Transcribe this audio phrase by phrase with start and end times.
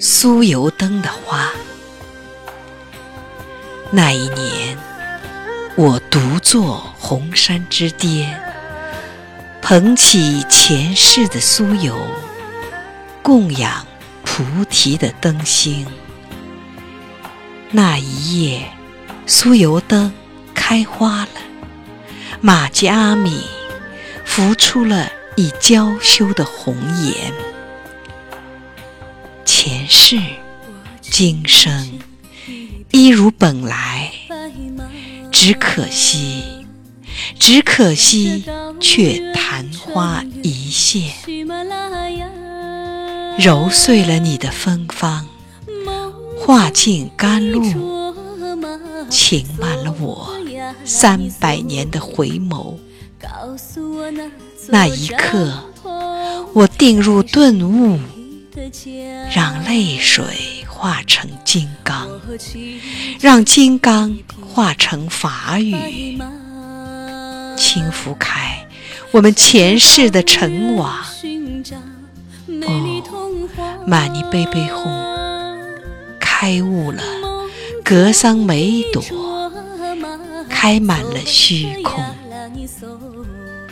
[0.00, 1.50] 酥油灯的花。
[3.90, 4.78] 那一年，
[5.76, 8.40] 我独坐红山之巅，
[9.60, 12.00] 捧起前世的酥油，
[13.22, 13.86] 供养
[14.24, 15.86] 菩提的灯芯。
[17.70, 18.70] 那一夜，
[19.26, 20.10] 酥油灯
[20.54, 21.40] 开花了，
[22.40, 23.44] 玛吉阿米
[24.24, 26.74] 浮出了已娇羞的红
[27.04, 27.30] 颜。
[29.92, 30.20] 是，
[31.00, 31.98] 今生。
[32.92, 34.12] 一如本来，
[35.32, 36.64] 只可惜，
[37.36, 38.44] 只可惜，
[38.78, 41.12] 却昙花一现，
[43.36, 45.26] 揉碎了你的芬芳，
[46.38, 47.60] 化尽甘露，
[49.10, 50.30] 噙满了我
[50.84, 52.76] 三百年的回眸。
[54.68, 55.64] 那一刻，
[56.52, 57.98] 我定入顿悟，
[59.34, 60.24] 让泪水。
[60.80, 62.08] 化成金刚，
[63.20, 64.16] 让金刚
[64.48, 66.18] 化成法语，
[67.54, 68.66] 轻拂开
[69.10, 70.96] 我们前世的尘网。
[72.62, 74.90] 哦，玛尼贝贝哄，
[76.18, 77.02] 开悟了，
[77.84, 79.04] 格桑梅朵
[80.48, 82.02] 开满了虚空。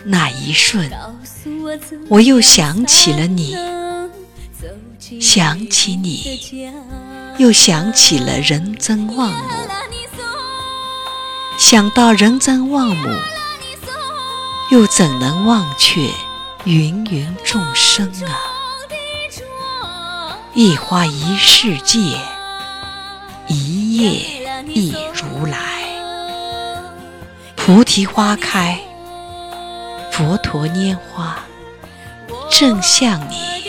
[0.04, 0.90] 那一瞬，
[2.10, 3.56] 我又想起了你。
[5.20, 6.38] 想起你，
[7.38, 9.48] 又想起了仁增旺姆。
[11.58, 13.08] 想到仁增旺姆，
[14.70, 16.10] 又怎能忘却
[16.64, 18.36] 芸芸众生啊？
[20.54, 21.98] 一花一世界，
[23.46, 24.10] 一叶
[24.66, 25.56] 一如来。
[27.56, 28.78] 菩提花开，
[30.12, 31.38] 佛陀拈花，
[32.50, 33.67] 正像你。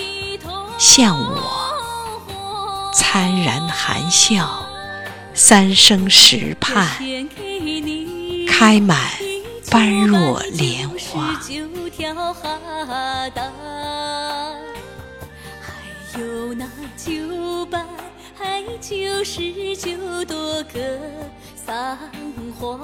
[0.80, 4.66] 像我参然含笑，
[5.34, 6.88] 三生石畔
[8.48, 8.98] 开满
[9.70, 11.38] 般若莲花。
[15.62, 16.66] 还有那
[16.96, 17.86] 九百
[18.80, 20.80] 九十九朵格
[21.56, 21.98] 桑
[22.58, 22.80] 花。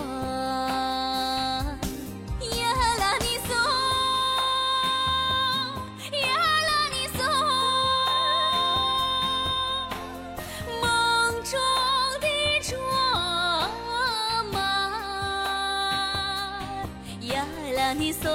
[17.85, 18.31] 拉尼索，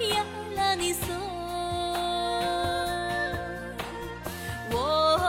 [0.00, 0.24] 呀
[0.56, 1.14] 拉尼索，
[4.70, 5.20] 我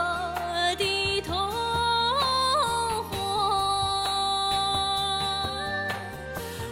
[0.78, 1.36] 的童
[3.04, 3.18] 话，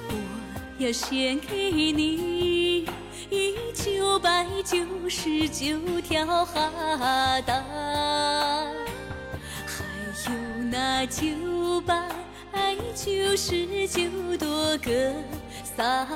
[0.09, 0.15] 我
[0.79, 2.89] 要献给你
[3.75, 4.79] 九百九
[5.11, 7.63] 十九条哈达，
[9.67, 9.85] 还
[10.25, 10.33] 有
[10.71, 12.26] 那九百。
[12.95, 14.03] 九十九
[14.39, 14.91] 朵格
[15.77, 16.07] 桑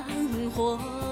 [0.55, 1.10] 花。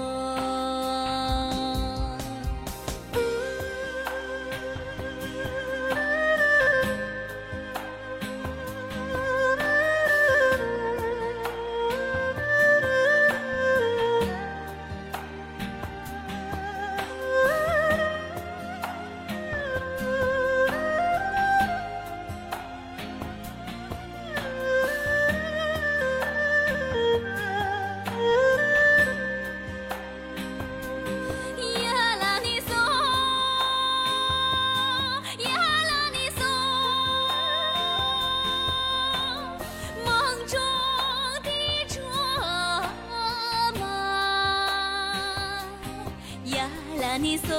[47.01, 47.55] 拉尼索，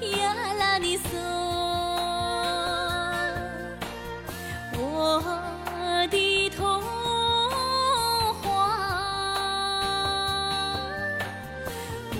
[0.00, 1.08] 呀拉尼索，
[4.76, 5.22] 我
[6.10, 6.82] 的童
[8.42, 8.48] 话，
[12.10, 12.16] 我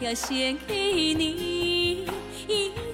[0.00, 2.06] 要献给你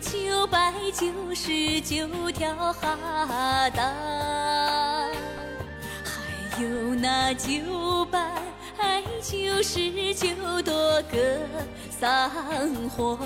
[0.01, 3.83] 九百九十九条哈达，
[6.03, 8.34] 还有那九百。
[9.27, 10.29] 九十九
[10.63, 11.17] 朵格
[11.99, 12.31] 桑
[12.91, 13.17] 花。